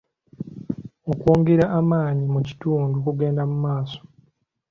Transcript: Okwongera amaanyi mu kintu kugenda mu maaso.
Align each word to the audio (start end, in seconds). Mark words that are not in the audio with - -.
Okwongera 1.11 1.65
amaanyi 1.79 2.25
mu 2.33 2.39
kintu 2.47 2.97
kugenda 3.05 3.41
mu 3.49 3.55
maaso. 3.65 3.99